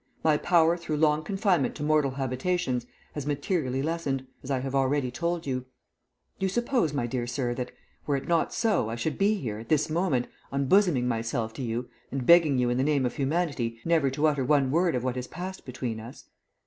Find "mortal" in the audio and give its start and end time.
1.83-2.09